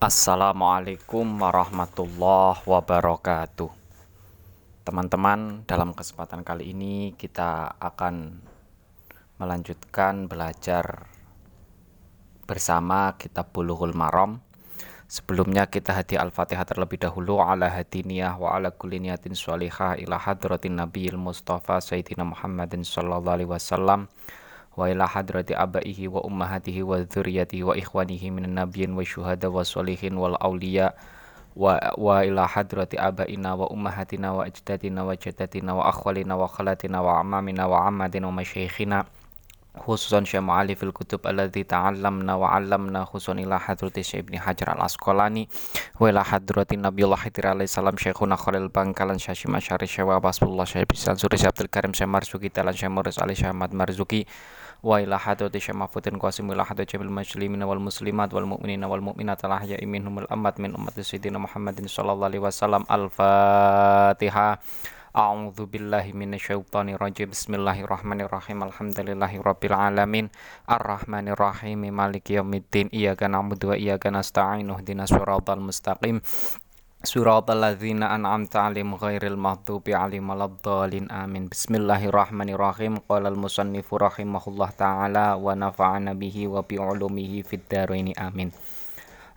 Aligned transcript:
Assalamualaikum 0.00 1.28
warahmatullahi 1.44 2.64
wabarakatuh. 2.64 3.68
Teman-teman, 4.80 5.68
dalam 5.68 5.92
kesempatan 5.92 6.40
kali 6.40 6.72
ini 6.72 7.12
kita 7.20 7.76
akan 7.76 8.40
melanjutkan 9.36 10.24
belajar 10.24 11.04
bersama 12.48 13.12
kitab 13.20 13.52
Bulughul 13.52 13.92
Maram. 13.92 14.40
Sebelumnya 15.04 15.68
kita 15.68 15.92
hati 15.92 16.16
Al-Fatihah 16.16 16.64
terlebih 16.64 16.96
dahulu 16.96 17.44
ala 17.44 17.68
hadiniyah 17.68 18.40
wa 18.40 18.56
ala 18.56 18.72
kulli 18.72 19.04
niyatin 19.04 19.36
sholihah 19.36 20.00
ila 20.00 20.16
hadratin 20.16 20.80
nabiyil 20.80 21.20
mustafa 21.20 21.76
sayyidina 21.76 22.24
Muhammadin 22.24 22.88
sallallahu 22.88 23.36
alaihi 23.36 23.52
wasallam 23.52 24.08
wa 24.80 24.88
ila 24.88 25.04
hadrati 25.04 25.52
abaihi 25.52 26.08
wa 26.08 26.24
ummahatihi 26.24 26.80
wa 26.80 27.04
dzurriyyatihi 27.04 27.68
wa 27.68 27.76
ikhwanihi 27.76 28.32
minan 28.32 28.56
nabiyyin 28.56 28.96
wa 28.96 29.04
syuhada 29.04 29.52
wa 29.52 29.60
sholihin 29.60 30.16
wal 30.16 30.40
auliya 30.40 30.96
wa 31.52 31.76
wa 32.00 32.24
ila 32.24 32.48
hadrati 32.48 32.96
abaina 32.96 33.52
wa 33.60 33.68
ummahatina 33.68 34.32
wa 34.32 34.48
ajdadina 34.48 35.04
wa 35.04 35.12
jaddatina 35.12 35.76
wa 35.76 35.84
akhwalina 35.92 36.32
wa 36.32 36.48
khalatina 36.48 37.04
wa 37.04 37.20
amamina 37.20 37.68
wa 37.68 37.84
ammadina 37.84 38.32
wa 38.32 38.40
masyayikhina 38.40 39.04
khususan 39.76 40.26
Syekh 40.26 40.42
Mu'ali 40.42 40.74
fil 40.74 40.90
kutub 40.90 41.22
alladzi 41.28 41.62
ta'allamna 41.62 42.34
wa 42.34 42.56
'allamna 42.56 43.06
khususan 43.06 43.38
ila 43.44 43.60
hadrati 43.60 44.02
Syekh 44.02 44.26
Ibnu 44.26 44.42
Hajar 44.42 44.74
Al-Asqalani 44.74 45.46
wa 46.00 46.10
ila 46.10 46.26
hadrati 46.26 46.74
Nabiullah 46.74 47.20
Khidir 47.20 47.52
alaihi 47.54 47.70
salam 47.70 47.94
Syekhuna 47.94 48.34
Khalil 48.34 48.72
Bangkalan 48.72 49.20
Wa 54.80 54.96
ila 54.96 55.20
hadrati 55.20 55.60
Syekh 55.60 55.76
Mahfudin 55.76 56.16
Qasim 56.16 56.48
jamil 56.48 57.12
muslimin 57.12 57.60
wal 57.68 57.80
muslimat 57.84 58.32
wal 58.32 58.48
mu'minina 58.48 58.88
wal 58.88 59.04
mu'minat 59.04 59.44
al 59.44 59.60
ahya'i 59.60 59.84
minhumul 59.84 60.24
ammat 60.32 60.56
min 60.56 60.72
ummati 60.72 61.04
sayyidina 61.04 61.36
Muhammadin 61.36 61.84
sallallahu 61.84 62.32
alaihi 62.32 62.40
wasallam. 62.40 62.88
al-Fatihah 62.88 64.56
A'udzu 65.10 65.66
billahi 65.66 66.14
minasyaitonir 66.14 66.94
rajim. 66.94 67.34
Bismillahirrahmanirrahim. 67.34 68.62
Alhamdulillahi 68.62 69.42
rabbil 69.42 69.74
alamin. 69.74 70.30
Arrahmanir 70.70 71.34
rahim 71.34 71.82
Maliki 71.90 72.38
yaumiddin. 72.38 72.94
Iyyaka 72.94 73.26
na'budu 73.26 73.74
wa 73.74 73.76
iyyaka 73.76 74.14
nasta'in 74.14 74.70
Ihdinas 74.70 75.10
siratal 75.10 75.58
mustaqim 75.58 76.22
صراط 77.00 77.48
الذين 77.50 78.04
أنعمت 78.04 78.60
عليهم 78.60 78.92
غير 78.94 79.24
المغضوب 79.26 79.88
عليهم 79.88 80.36
ولا 80.36 80.44
الضالين. 80.52 81.08
آمين. 81.08 81.48
بسم 81.48 81.80
الله 81.80 82.12
الرحمن 82.12 82.52
الرحيم. 82.52 83.08
قال 83.08 83.24
المصنف 83.24 83.88
رحمه 83.88 84.44
الله 84.44 84.70
تعالى 84.76 85.26
ونفعنا 85.40 86.12
به 86.12 86.36
وبعلومه 86.48 87.32
في 87.48 87.54
الدارين. 87.56 88.20
آمين. 88.20 88.52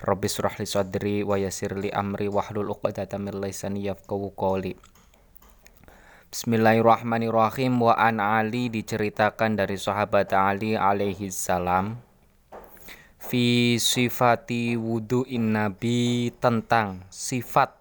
رب 0.04 0.22
اشرح 0.26 0.60
لي 0.60 0.68
صدري 0.68 1.24
ويسر 1.24 1.80
لي 1.80 1.96
أمري. 1.96 2.28
واحلل 2.28 2.68
عقدة 2.68 3.12
من 3.16 3.32
لساني 3.32 3.96
يفقهوا 3.96 4.36
قولي. 4.36 4.76
Bismillahirrahmanirrahim 6.36 7.80
wa 7.80 7.96
an 7.96 8.20
Ali 8.20 8.68
diceritakan 8.68 9.56
dari 9.56 9.80
sahabat 9.80 10.36
Ali 10.36 10.76
alaihi 10.76 11.32
salam. 11.32 11.96
Fi 13.24 13.80
sifati 13.80 14.76
wudu'in 14.76 15.56
nabi 15.56 16.30
tentang 16.44 17.08
sifat 17.08 17.72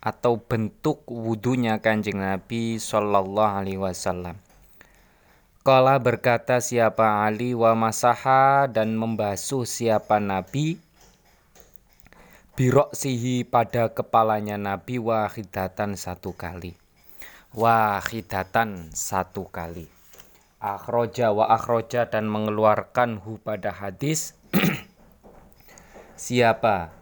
atau 0.00 0.36
bentuk 0.36 1.08
wudunya 1.08 1.80
kanjeng 1.80 2.20
nabi 2.20 2.76
sallallahu 2.76 3.64
alaihi 3.64 3.80
wasallam. 3.80 4.36
Kala 5.60 6.00
berkata 6.00 6.60
siapa 6.60 7.24
Ali 7.24 7.52
wa 7.52 7.76
masaha 7.76 8.64
dan 8.68 8.96
membasuh 8.96 9.68
siapa 9.68 10.16
nabi 10.16 10.80
birok 12.56 12.92
sihi 12.92 13.44
pada 13.44 13.92
kepalanya 13.92 14.60
nabi 14.60 15.00
wahidatan 15.00 15.96
satu 15.96 16.36
kali. 16.36 16.76
Wahidatan 17.56 18.92
satu 18.92 19.48
kali. 19.48 19.88
Akhroja 20.60 21.32
wa 21.32 21.48
akhroja 21.48 22.08
dan 22.08 22.28
mengeluarkan 22.28 23.20
hu 23.20 23.40
pada 23.40 23.72
hadis 23.72 24.36
siapa? 26.20 26.92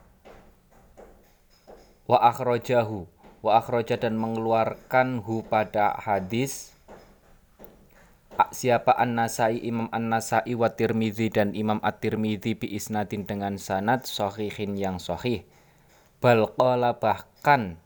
Wa 2.07 2.23
akhrajahu. 2.31 3.11
Wa 3.43 3.59
akhraja 3.59 3.99
dan 3.99 4.15
mengeluarkan 4.15 5.27
hu 5.27 5.43
pada 5.43 5.99
hadis. 5.99 6.71
Siapa 8.55 8.95
An-Nasai 8.95 9.59
Imam 9.67 9.91
An-Nasai 9.91 10.55
wa 10.55 10.71
Tirmidzi 10.71 11.35
dan 11.35 11.59
Imam 11.59 11.83
At-Tirmidzi 11.83 12.55
bi 12.55 12.71
isnadin 12.71 13.27
dengan 13.27 13.59
sanad 13.59 14.07
sahihin 14.07 14.79
yang 14.79 15.03
sahih. 15.03 15.43
Bal 16.23 16.47
qala 16.55 17.03
bahkan 17.03 17.83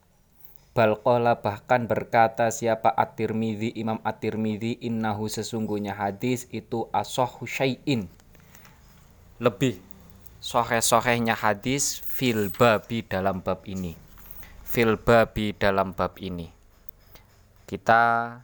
bal 0.76 1.00
qala 1.00 1.40
bahkan 1.40 1.88
berkata 1.88 2.52
siapa 2.52 2.92
At-Tirmidzi 2.92 3.72
Imam 3.80 4.00
At-Tirmidzi 4.04 4.84
innahu 4.84 5.32
sesungguhnya 5.32 5.96
hadis 5.96 6.44
itu 6.52 6.84
asahhu 6.92 7.48
syai'in. 7.48 8.12
Lebih 9.40 9.80
sohe-sohehnya 10.42 11.38
hadis 11.38 12.02
fil 12.02 12.50
babi 12.50 13.06
dalam 13.06 13.46
bab 13.46 13.62
ini. 13.70 13.94
Fil 14.66 14.98
babi 14.98 15.54
dalam 15.54 15.94
bab 15.94 16.18
ini. 16.18 16.50
Kita 17.70 18.34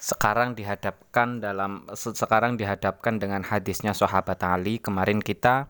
sekarang 0.00 0.56
dihadapkan 0.56 1.38
dalam 1.44 1.84
sekarang 1.92 2.56
dihadapkan 2.56 3.20
dengan 3.20 3.44
hadisnya 3.44 3.92
sahabat 3.92 4.40
Ali. 4.40 4.80
Kemarin 4.80 5.20
kita 5.20 5.68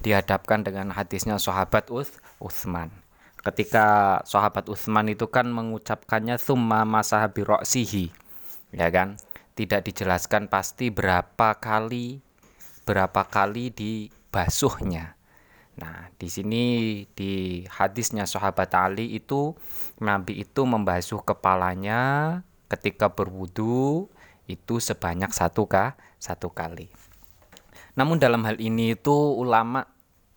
dihadapkan 0.00 0.62
dengan 0.62 0.94
hadisnya 0.94 1.36
sahabat 1.42 1.90
Uth, 1.90 2.22
Uthman 2.38 2.94
ketika 3.40 4.20
sahabat 4.28 4.68
Uthman 4.68 5.08
itu 5.08 5.28
kan 5.32 5.48
mengucapkannya 5.48 6.36
summa 6.36 6.84
masahabi 6.84 7.44
roksihi. 7.44 8.06
Ya 8.70 8.88
kan? 8.92 9.16
Tidak 9.56 9.82
dijelaskan 9.82 10.46
pasti 10.48 10.88
berapa 10.88 11.58
kali 11.58 12.22
berapa 12.88 13.22
kali 13.28 13.70
di 13.70 14.08
basuhnya. 14.30 15.18
Nah, 15.78 16.10
di 16.18 16.26
sini 16.26 16.64
di 17.14 17.64
hadisnya 17.66 18.26
sahabat 18.26 18.74
Ali 18.74 19.14
itu 19.14 19.54
Nabi 20.02 20.42
itu 20.42 20.66
membasuh 20.66 21.22
kepalanya 21.22 22.42
ketika 22.70 23.10
berwudu 23.10 24.10
itu 24.50 24.82
sebanyak 24.82 25.30
satu 25.30 25.66
kah 25.66 25.94
satu 26.18 26.50
kali. 26.50 26.90
Namun 27.94 28.18
dalam 28.18 28.42
hal 28.46 28.58
ini 28.58 28.98
itu 28.98 29.14
ulama 29.14 29.86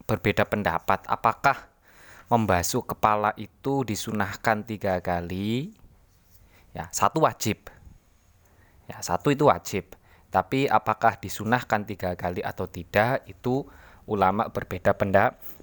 berbeda 0.03 0.45
pendapat 0.47 1.05
apakah 1.07 1.73
membasuh 2.27 2.83
kepala 2.83 3.31
itu 3.37 3.85
disunahkan 3.85 4.65
tiga 4.65 4.99
kali 4.99 5.75
ya 6.73 6.89
satu 6.89 7.23
wajib 7.23 7.69
ya 8.89 8.99
satu 8.99 9.31
itu 9.31 9.47
wajib 9.47 9.93
tapi 10.33 10.65
apakah 10.65 11.21
disunahkan 11.21 11.85
tiga 11.85 12.17
kali 12.17 12.41
atau 12.41 12.65
tidak 12.65 13.21
itu 13.29 13.69
ulama 14.05 14.49
berbeda 14.51 14.95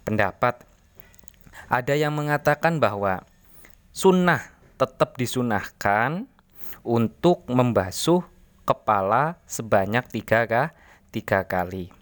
pendapat. 0.04 0.64
Ada 1.70 1.94
yang 1.94 2.14
mengatakan 2.16 2.80
bahwa 2.82 3.22
sunnah 3.92 4.40
tetap 4.80 5.18
disunahkan 5.20 6.24
untuk 6.80 7.44
membasuh 7.50 8.24
kepala 8.64 9.36
sebanyak 9.44 10.06
tiga, 10.08 10.72
tiga 11.10 11.44
kali. 11.44 11.92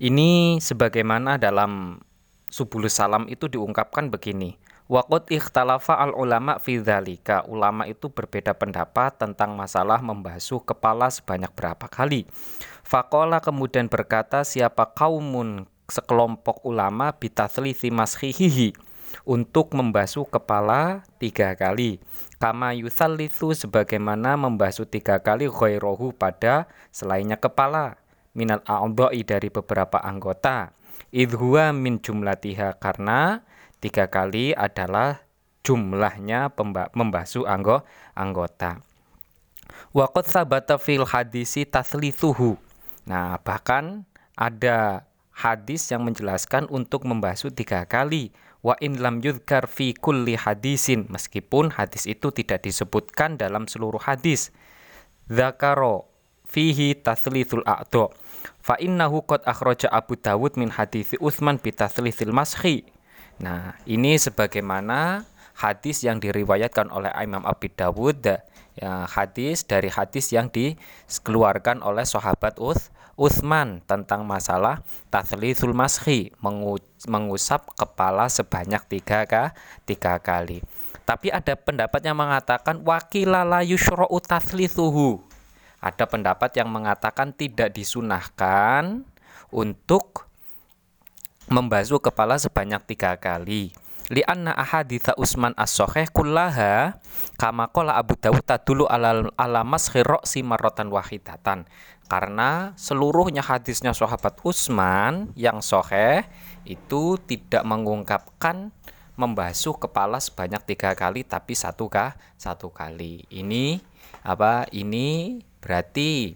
Ini 0.00 0.56
sebagaimana 0.64 1.36
dalam 1.36 2.00
Subulus 2.48 2.96
Salam 2.96 3.28
itu 3.28 3.46
diungkapkan 3.46 4.10
begini. 4.10 4.56
Waqad 4.90 5.30
ikhtalafa 5.30 5.94
al 5.94 6.16
ulama 6.18 6.58
fi 6.58 6.82
dzalika. 6.82 7.46
Ulama 7.46 7.86
itu 7.86 8.10
berbeda 8.10 8.58
pendapat 8.58 9.14
tentang 9.22 9.54
masalah 9.54 10.02
membasuh 10.02 10.58
kepala 10.66 11.06
sebanyak 11.14 11.52
berapa 11.54 11.86
kali. 11.86 12.26
Fakola 12.90 13.38
kemudian 13.38 13.86
berkata 13.86 14.42
siapa 14.42 14.82
kaumun 14.82 15.70
sekelompok 15.86 16.66
ulama 16.66 17.14
bitaslisi 17.14 17.86
mashihihi 17.86 18.74
untuk 19.22 19.78
membasuh 19.78 20.26
kepala 20.26 21.06
tiga 21.22 21.54
kali. 21.54 22.02
Kama 22.42 22.74
yusalisu 22.74 23.54
sebagaimana 23.54 24.34
membasuh 24.34 24.90
tiga 24.90 25.22
kali 25.22 25.46
ghairahu 25.46 26.10
pada 26.18 26.66
selainnya 26.90 27.38
kepala. 27.38 27.94
Minal 28.34 28.58
a'udha'i 28.66 29.22
dari 29.22 29.54
beberapa 29.54 30.02
anggota. 30.02 30.74
Idhuwa 31.14 31.70
min 31.70 32.02
jumlatiha 32.02 32.74
karena 32.82 33.46
tiga 33.78 34.10
kali 34.10 34.50
adalah 34.50 35.22
jumlahnya 35.62 36.50
membasuh 36.98 37.46
anggo 37.46 37.86
anggota. 38.18 38.82
Waqad 39.94 40.26
sabata 40.26 40.74
fil 40.74 41.06
hadisi 41.06 41.62
taslithuhu. 41.62 42.69
Nah, 43.08 43.40
bahkan 43.40 44.04
ada 44.36 45.08
hadis 45.32 45.88
yang 45.88 46.04
menjelaskan 46.04 46.68
untuk 46.68 47.08
membasuh 47.08 47.52
tiga 47.52 47.84
kali. 47.88 48.32
Wa 48.60 48.76
in 48.84 49.00
lam 49.00 49.24
yudhkar 49.24 49.64
fi 49.64 49.96
kulli 49.96 50.36
hadisin. 50.36 51.08
Meskipun 51.08 51.72
hadis 51.72 52.04
itu 52.04 52.28
tidak 52.28 52.68
disebutkan 52.68 53.40
dalam 53.40 53.64
seluruh 53.64 54.00
hadis. 54.04 54.52
Zakaro 55.32 56.10
fihi 56.44 56.98
taslithul 56.98 57.64
a'do. 57.64 58.12
Fa 58.60 58.76
innahu 58.76 59.24
qad 59.24 59.46
akhraja 59.48 59.88
Abu 59.88 60.18
Dawud 60.18 60.60
min 60.60 60.68
hadits 60.74 61.16
Utsman 61.16 61.56
bi 61.56 61.72
tatslitsil 61.72 62.34
mashi. 62.34 62.84
Nah, 63.40 63.80
ini 63.88 64.20
sebagaimana 64.20 65.24
hadis 65.56 66.04
yang 66.04 66.20
diriwayatkan 66.20 66.92
oleh 66.92 67.08
Imam 67.20 67.44
Abu 67.48 67.72
Dawud 67.72 68.20
ya, 68.80 69.04
hadis 69.04 69.68
dari 69.68 69.92
hadis 69.92 70.32
yang 70.32 70.48
dikeluarkan 70.48 71.84
oleh 71.84 72.08
sahabat 72.08 72.56
Uts 72.56 72.88
Utsman 73.20 73.84
tentang 73.84 74.24
masalah 74.24 74.80
tatslitsul 75.12 75.76
mashi, 75.76 76.32
mengusap 77.04 77.68
kepala 77.76 78.32
sebanyak 78.32 78.80
tiga, 78.88 79.52
tiga 79.84 80.16
kali. 80.16 80.64
Tapi 81.04 81.28
ada 81.28 81.52
pendapat 81.52 82.00
yang 82.00 82.16
mengatakan 82.16 82.80
wakilala 82.80 83.60
yushra'u 83.60 84.16
tatslitsuhu 84.24 85.20
ada 85.80 86.04
pendapat 86.04 86.52
yang 86.60 86.68
mengatakan 86.68 87.32
tidak 87.32 87.72
disunahkan 87.72 89.00
untuk 89.48 90.28
membasuh 91.48 91.98
kepala 91.98 92.36
sebanyak 92.36 92.84
tiga 92.84 93.16
kali. 93.16 93.72
Lianna 94.10 94.50
ahaditha 94.50 95.14
Usman 95.14 95.54
as-soheh 95.54 96.10
kullaha 96.10 96.98
kama 97.38 97.70
qala 97.70 97.94
Abu 97.94 98.18
Dawud 98.18 98.42
tadulu 98.42 98.90
ala, 98.90 99.30
ala 99.38 99.62
mashi 99.62 100.02
si 100.26 100.42
marrotan 100.42 100.90
wahidatan. 100.90 101.70
Karena 102.10 102.74
seluruhnya 102.74 103.38
hadisnya 103.38 103.94
sahabat 103.94 104.42
Usman 104.42 105.30
yang 105.38 105.62
soheh 105.62 106.26
itu 106.66 107.14
tidak 107.22 107.62
mengungkapkan 107.62 108.74
membasuh 109.14 109.78
kepala 109.78 110.18
sebanyak 110.18 110.74
tiga 110.74 110.98
kali 110.98 111.22
tapi 111.22 111.54
satu 111.54 111.86
kah 111.86 112.18
satu 112.34 112.74
kali. 112.74 113.30
Ini 113.30 113.78
apa? 114.26 114.66
Ini 114.74 115.38
Berarti 115.60 116.34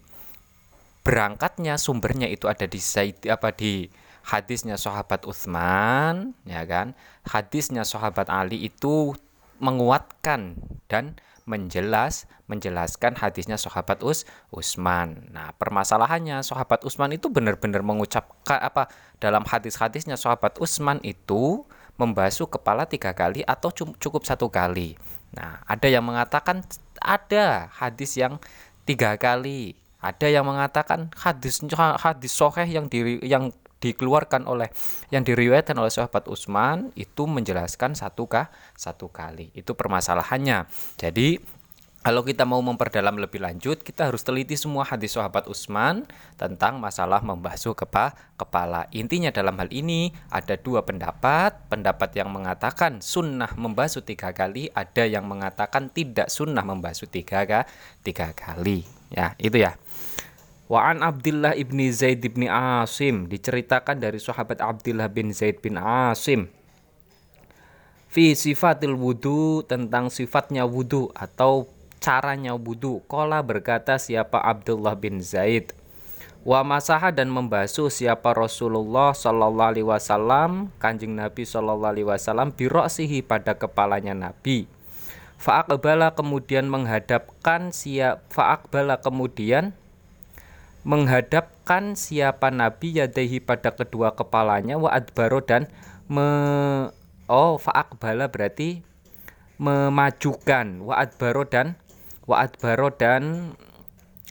berangkatnya 1.05 1.77
sumbernya 1.81 2.29
itu 2.29 2.49
ada 2.49 2.65
di 2.69 2.81
apa 3.29 3.49
di 3.53 3.89
hadisnya 4.25 4.81
sahabat 4.81 5.29
Utsman 5.29 6.33
ya 6.49 6.65
kan 6.65 6.97
hadisnya 7.29 7.85
sahabat 7.85 8.33
Ali 8.33 8.65
itu 8.65 9.13
menguatkan 9.61 10.57
dan 10.89 11.21
menjelas 11.45 12.25
menjelaskan 12.49 13.17
hadisnya 13.21 13.57
sahabat 13.57 14.01
Us 14.05 14.29
Utsman. 14.53 15.29
Nah, 15.33 15.53
permasalahannya 15.57 16.41
sahabat 16.45 16.85
Utsman 16.85 17.13
itu 17.13 17.29
benar-benar 17.33 17.81
mengucapkan 17.81 18.61
apa 18.61 18.89
dalam 19.21 19.45
hadis-hadisnya 19.45 20.17
sahabat 20.17 20.57
Utsman 20.61 21.01
itu 21.05 21.65
membasuh 21.97 22.49
kepala 22.49 22.85
tiga 22.85 23.17
kali 23.17 23.45
atau 23.45 23.73
cukup 23.73 24.25
satu 24.25 24.49
kali. 24.53 24.97
Nah, 25.37 25.61
ada 25.65 25.89
yang 25.89 26.05
mengatakan 26.05 26.65
ada 27.01 27.69
hadis 27.73 28.17
yang 28.17 28.41
tiga 28.89 29.17
kali. 29.17 29.77
Ada 30.05 30.29
yang 30.29 30.45
mengatakan 30.45 31.09
hadis 31.17 31.65
hadis 31.97 32.33
soheh 32.37 32.69
yang 32.69 32.93
diri 32.93 33.25
yang 33.25 33.57
dikeluarkan 33.85 34.49
oleh 34.49 34.73
yang 35.13 35.21
diriwayatkan 35.21 35.77
oleh 35.77 35.93
sahabat 35.93 36.25
Utsman 36.33 36.89
itu 36.97 37.29
menjelaskan 37.29 37.93
satu 37.93 38.25
kah 38.25 38.49
satu 38.73 39.13
kali. 39.13 39.53
Itu 39.53 39.77
permasalahannya. 39.77 40.65
Jadi 40.97 41.55
kalau 42.05 42.21
kita 42.21 42.45
mau 42.45 42.61
memperdalam 42.61 43.17
lebih 43.17 43.41
lanjut, 43.41 43.81
kita 43.81 44.13
harus 44.13 44.21
teliti 44.21 44.61
semua 44.61 44.85
hadis 44.85 45.17
sahabat 45.17 45.49
Utsman 45.49 46.05
tentang 46.37 46.77
masalah 46.77 47.25
membasuh 47.25 47.73
kepa 47.73 48.13
kepala. 48.37 48.85
Intinya 48.93 49.33
dalam 49.33 49.57
hal 49.57 49.73
ini 49.73 50.13
ada 50.29 50.53
dua 50.61 50.85
pendapat. 50.85 51.65
Pendapat 51.73 52.13
yang 52.13 52.29
mengatakan 52.29 53.01
sunnah 53.01 53.57
membasuh 53.57 54.05
tiga 54.05 54.37
kali, 54.37 54.69
ada 54.77 55.09
yang 55.09 55.25
mengatakan 55.25 55.89
tidak 55.89 56.29
sunnah 56.29 56.61
membasuh 56.61 57.09
tiga, 57.09 57.65
tiga 58.05 58.37
kali. 58.37 58.85
Ya, 59.09 59.33
itu 59.41 59.65
ya. 59.65 59.81
Wa 60.65 60.91
an 60.93 61.05
Abdullah 61.05 61.53
ibni 61.53 61.93
Zaid 61.93 62.25
ibni 62.25 62.49
Asim 62.49 63.29
diceritakan 63.29 64.01
dari 64.01 64.17
sahabat 64.17 64.65
Abdullah 64.65 65.13
bin 65.13 65.31
Zaid 65.31 65.61
bin 65.61 65.77
Asim 65.77 66.49
fi 68.15 68.39
sifatil 68.39 68.95
wudu 68.95 69.67
tentang 69.67 70.07
sifatnya 70.07 70.63
wudu 70.63 71.11
atau 71.19 71.67
caranya 71.99 72.55
wudhu. 72.55 73.03
Kola 73.11 73.43
berkata 73.43 73.99
siapa 73.99 74.39
Abdullah 74.39 74.95
bin 74.95 75.19
Zaid. 75.19 75.75
Wa 76.45 76.61
masaha 76.61 77.09
dan 77.09 77.33
membasuh 77.33 77.89
siapa 77.89 78.37
Rasulullah 78.37 79.17
Sallallahu 79.17 79.71
Alaihi 79.75 79.89
Wasallam 79.89 80.69
kanjeng 80.77 81.17
Nabi 81.17 81.49
Sallallahu 81.49 81.91
Alaihi 81.97 82.07
Wasallam 82.07 82.53
birosihi 82.53 83.25
pada 83.25 83.57
kepalanya 83.57 84.13
Nabi. 84.13 84.69
Faakbala 85.41 86.13
kemudian 86.13 86.69
menghadapkan 86.69 87.73
siap 87.73 88.29
faakbala 88.31 89.01
kemudian 89.01 89.73
menghadapkan 90.85 91.97
siapa 91.97 92.53
Nabi 92.53 93.01
yadehi 93.01 93.41
pada 93.41 93.73
kedua 93.73 94.13
kepalanya 94.13 94.77
wa 94.77 94.93
adbaro 94.93 95.41
dan 95.41 95.73
me 96.13 96.29
oh 97.25 97.57
faakbala 97.57 98.29
berarti 98.29 98.85
memajukan 99.57 100.85
wa 100.85 101.01
adbaro 101.01 101.49
dan 101.49 101.81
wa 102.29 102.45
adbaro 102.45 102.93
dan 102.93 103.57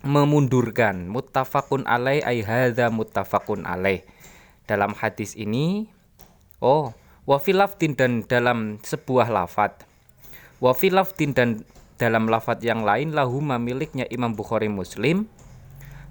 memundurkan. 0.05 1.09
Muttafaqun 1.09 1.89
alaih 1.89 2.21
ay 2.21 2.45
hadza 2.45 2.93
muttafaqun 2.93 3.65
alaih. 3.65 4.05
Dalam 4.69 4.93
hadis 4.93 5.33
ini 5.33 5.89
oh 6.61 6.93
wa 7.25 7.37
filaftin 7.41 7.97
dan 7.97 8.23
dalam 8.29 8.79
sebuah 8.83 9.31
lafat 9.31 9.87
wa 10.59 10.71
filaftin 10.75 11.31
dan 11.35 11.49
dalam 11.99 12.27
lafat 12.27 12.59
yang 12.63 12.83
lain 12.83 13.15
lahu 13.15 13.39
miliknya 13.39 14.03
Imam 14.11 14.35
Bukhari 14.35 14.67
Muslim 14.67 15.27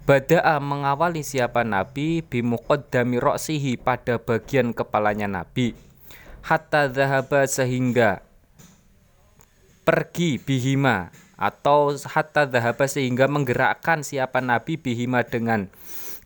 Bada'a 0.02 0.58
mengawali 0.58 1.22
siapa 1.22 1.62
Nabi 1.62 2.26
bimuqaddami 2.26 3.22
roksihi 3.22 3.78
pada 3.78 4.18
bagian 4.18 4.74
kepalanya 4.74 5.30
Nabi. 5.30 5.78
Hatta 6.42 6.90
zahaba 6.90 7.46
sehingga 7.46 8.26
pergi 9.86 10.42
bihima 10.42 11.14
atau 11.38 11.94
hatta 11.94 12.50
dhahaba 12.50 12.90
sehingga 12.90 13.30
menggerakkan 13.30 14.02
siapa 14.02 14.42
Nabi 14.42 14.74
bihima 14.74 15.22
dengan 15.22 15.70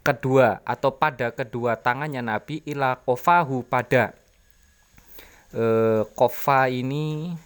kedua 0.00 0.64
atau 0.64 0.96
pada 0.96 1.36
kedua 1.36 1.76
tangannya 1.76 2.24
Nabi 2.24 2.64
ila 2.64 2.96
kofahu 3.04 3.60
pada 3.60 4.16
e, 5.52 5.64
kofa 6.16 6.72
ini 6.72 7.36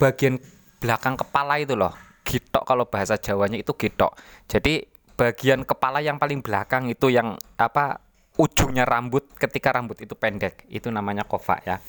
bagian 0.00 0.40
belakang 0.80 1.20
kepala 1.20 1.60
itu 1.60 1.76
loh 1.76 2.07
gitok 2.28 2.68
kalau 2.68 2.84
bahasa 2.84 3.16
Jawanya 3.16 3.56
itu 3.56 3.72
gitok. 3.72 4.12
Jadi 4.44 4.84
bagian 5.16 5.64
kepala 5.64 6.04
yang 6.04 6.20
paling 6.20 6.44
belakang 6.44 6.92
itu 6.92 7.08
yang 7.08 7.40
apa 7.56 8.04
ujungnya 8.36 8.84
rambut 8.84 9.24
ketika 9.40 9.72
rambut 9.72 10.04
itu 10.04 10.12
pendek. 10.12 10.68
Itu 10.68 10.92
namanya 10.92 11.24
kofa 11.24 11.56
ya. 11.64 11.80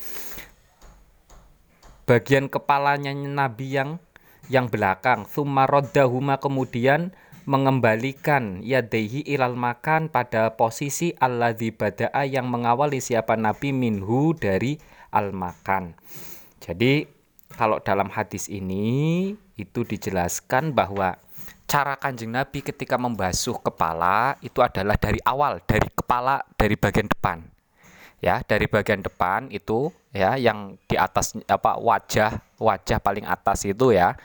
Bagian 2.08 2.48
kepalanya 2.48 3.12
Nabi 3.12 3.76
yang 3.76 4.00
yang 4.48 4.72
belakang. 4.72 5.28
Sumaroddahuma 5.30 6.42
kemudian 6.42 7.14
mengembalikan 7.46 8.62
yadehi 8.66 9.26
ilal 9.30 9.54
makan 9.54 10.10
pada 10.10 10.54
posisi 10.58 11.14
alladzi 11.18 11.74
bada'a 11.74 12.26
yang 12.26 12.50
mengawali 12.50 12.98
siapa 13.02 13.38
Nabi 13.38 13.74
minhu 13.74 14.34
dari 14.34 14.82
al 15.14 15.34
makan. 15.34 15.98
Jadi 16.62 17.06
kalau 17.58 17.82
dalam 17.82 18.14
hadis 18.14 18.46
ini 18.50 19.34
itu 19.60 19.84
dijelaskan 19.84 20.72
bahwa 20.72 21.20
cara 21.70 21.94
kanjeng 22.00 22.32
Nabi 22.34 22.66
ketika 22.66 22.98
membasuh 22.98 23.60
kepala 23.62 24.40
itu 24.42 24.64
adalah 24.64 24.98
dari 24.98 25.22
awal, 25.22 25.62
dari 25.68 25.86
kepala, 25.92 26.42
dari 26.56 26.74
bagian 26.80 27.06
depan. 27.06 27.46
Ya 28.20 28.44
dari 28.44 28.68
bagian 28.68 29.00
depan 29.00 29.48
itu 29.48 29.96
ya 30.12 30.36
yang 30.36 30.76
di 30.92 31.00
atas 31.00 31.40
apa 31.48 31.80
wajah 31.80 32.44
wajah 32.60 33.00
paling 33.00 33.24
atas 33.24 33.64
itu 33.64 33.96
ya. 33.96 34.18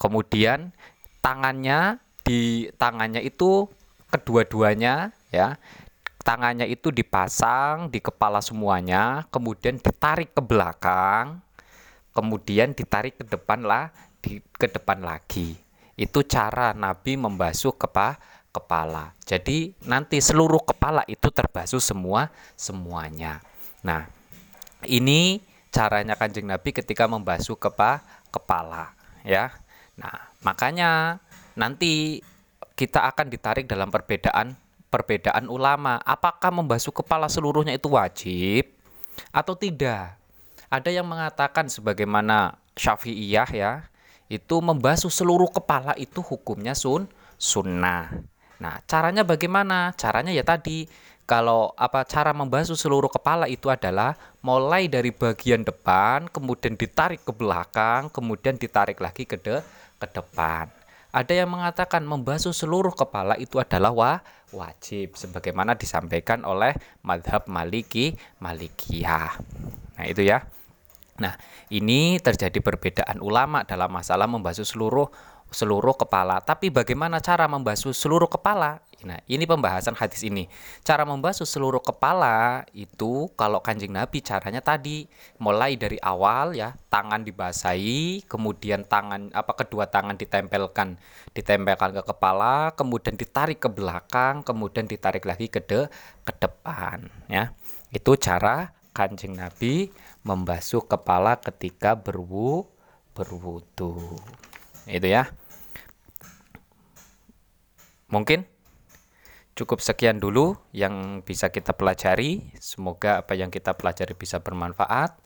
Kemudian 0.00 0.74
tangannya 1.22 2.02
di 2.26 2.66
tangannya 2.74 3.22
itu 3.22 3.70
kedua-duanya 4.10 5.14
ya. 5.30 5.60
Tangannya 6.26 6.66
itu 6.66 6.90
dipasang 6.90 7.86
di 7.86 8.02
kepala 8.02 8.42
semuanya 8.42 9.30
kemudian 9.30 9.78
ditarik 9.78 10.34
ke 10.34 10.42
belakang 10.42 11.38
kemudian 12.10 12.74
ditarik 12.74 13.20
ke 13.20 13.24
depan 13.28 13.62
lah 13.62 13.94
di 14.26 14.42
ke 14.58 14.66
depan 14.66 14.98
lagi 15.06 15.54
itu 15.94 16.20
cara 16.26 16.74
Nabi 16.74 17.14
membasuh 17.14 17.70
kepala 17.78 18.18
kepala. 18.56 19.12
Jadi 19.28 19.76
nanti 19.84 20.16
seluruh 20.16 20.64
kepala 20.64 21.04
itu 21.04 21.28
terbasuh 21.28 21.76
semua 21.76 22.32
semuanya. 22.56 23.44
Nah, 23.84 24.08
ini 24.88 25.44
caranya 25.68 26.16
Kanjeng 26.16 26.48
Nabi 26.48 26.72
ketika 26.72 27.04
membasuh 27.04 27.60
kepa 27.60 28.00
kepala 28.32 28.96
ya. 29.28 29.52
Nah, 30.00 30.32
makanya 30.40 31.20
nanti 31.52 32.24
kita 32.80 33.04
akan 33.12 33.28
ditarik 33.28 33.68
dalam 33.68 33.92
perbedaan 33.92 34.56
perbedaan 34.88 35.52
ulama. 35.52 36.00
Apakah 36.00 36.48
membasuh 36.48 36.96
kepala 36.96 37.28
seluruhnya 37.28 37.76
itu 37.76 37.92
wajib 37.92 38.72
atau 39.28 39.52
tidak? 39.52 40.16
Ada 40.72 40.90
yang 40.90 41.06
mengatakan 41.06 41.68
sebagaimana 41.68 42.58
Syafi'iyah 42.74 43.48
ya, 43.54 43.72
itu 44.26 44.56
membasuh 44.58 45.10
seluruh 45.10 45.50
kepala 45.50 45.94
itu 45.98 46.22
hukumnya 46.22 46.74
sun 46.74 47.06
sunnah 47.36 48.10
Nah, 48.56 48.80
caranya 48.88 49.20
bagaimana? 49.20 49.92
Caranya 50.00 50.32
ya 50.32 50.40
tadi 50.40 50.88
kalau 51.28 51.74
apa 51.76 52.06
cara 52.08 52.32
membasuh 52.32 52.78
seluruh 52.78 53.10
kepala 53.10 53.50
itu 53.50 53.68
adalah 53.68 54.16
mulai 54.40 54.88
dari 54.88 55.12
bagian 55.12 55.66
depan, 55.66 56.30
kemudian 56.32 56.78
ditarik 56.78 57.20
ke 57.26 57.32
belakang, 57.34 58.08
kemudian 58.08 58.56
ditarik 58.56 58.96
lagi 59.02 59.28
ke 59.28 59.36
de 59.36 59.60
ke 60.00 60.06
depan. 60.08 60.70
Ada 61.12 61.32
yang 61.32 61.48
mengatakan 61.52 62.04
membasuh 62.04 62.52
seluruh 62.52 62.92
kepala 62.92 63.36
itu 63.40 63.56
adalah 63.56 63.92
wa 63.92 64.12
wajib 64.52 65.16
sebagaimana 65.16 65.74
disampaikan 65.74 66.44
oleh 66.44 66.76
madhab 67.00 67.48
Maliki 67.48 68.16
Malikiyah. 68.40 69.36
Nah, 69.96 70.04
itu 70.06 70.24
ya. 70.24 70.44
Nah, 71.16 71.34
ini 71.72 72.20
terjadi 72.20 72.60
perbedaan 72.60 73.20
ulama 73.24 73.64
dalam 73.64 73.88
masalah 73.88 74.28
membasuh 74.28 74.64
seluruh 74.64 75.08
seluruh 75.50 75.94
kepala. 75.94 76.42
Tapi 76.42 76.74
bagaimana 76.74 77.22
cara 77.22 77.46
membasuh 77.46 77.94
seluruh 77.94 78.26
kepala? 78.26 78.82
Nah, 79.06 79.20
ini 79.30 79.46
pembahasan 79.46 79.94
hadis 79.94 80.26
ini. 80.26 80.50
Cara 80.82 81.06
membasuh 81.06 81.46
seluruh 81.46 81.78
kepala 81.78 82.66
itu 82.74 83.30
kalau 83.38 83.62
Kanjeng 83.62 83.94
Nabi 83.94 84.18
caranya 84.24 84.58
tadi 84.58 85.06
mulai 85.38 85.78
dari 85.78 86.00
awal 86.02 86.56
ya, 86.56 86.74
tangan 86.90 87.22
dibasahi, 87.22 88.26
kemudian 88.26 88.82
tangan 88.88 89.30
apa 89.30 89.52
kedua 89.54 89.86
tangan 89.86 90.18
ditempelkan, 90.18 90.98
ditempelkan 91.36 91.94
ke 91.94 92.02
kepala, 92.02 92.74
kemudian 92.74 93.14
ditarik 93.14 93.62
ke 93.62 93.68
belakang, 93.70 94.42
kemudian 94.42 94.88
ditarik 94.90 95.22
lagi 95.22 95.52
ke 95.52 95.62
de, 95.62 95.86
ke 96.26 96.32
depan 96.42 97.06
ya. 97.30 97.54
Itu 97.92 98.18
cara 98.18 98.74
Kanjeng 98.96 99.36
Nabi 99.36 99.92
membasuh 100.24 100.80
kepala 100.88 101.36
ketika 101.36 101.92
berwu 101.92 102.64
berwudu. 103.12 104.16
Itu 104.88 105.08
ya. 105.12 105.28
Mungkin 108.08 108.56
Cukup 109.56 109.80
sekian 109.80 110.20
dulu 110.20 110.52
yang 110.76 111.24
bisa 111.24 111.48
kita 111.48 111.72
pelajari. 111.72 112.52
Semoga 112.60 113.24
apa 113.24 113.32
yang 113.32 113.48
kita 113.48 113.72
pelajari 113.72 114.12
bisa 114.12 114.36
bermanfaat. 114.44 115.16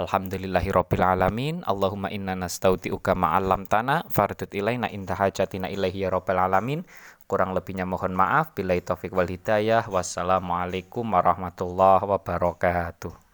Alhamdulillahirabbil 0.00 1.04
alamin. 1.04 1.60
Allahumma 1.60 2.08
inna 2.08 2.32
nastauti'uka 2.32 3.12
ma'alam 3.12 3.68
tanah 3.68 4.08
fardut 4.08 4.48
ilaina 4.56 4.88
inda 4.88 5.12
hajatina 5.12 5.68
ilaihi 5.68 6.04
ya 6.04 6.12
rabbil 6.12 6.40
alamin. 6.40 6.88
Kurang 7.26 7.58
lebihnya 7.58 7.82
mohon 7.82 8.14
maaf. 8.14 8.54
Bila 8.54 8.78
taufik 8.78 9.10
wal 9.10 9.26
hidayah. 9.26 9.82
Wassalamualaikum 9.90 11.02
warahmatullahi 11.02 12.06
wabarakatuh. 12.06 13.25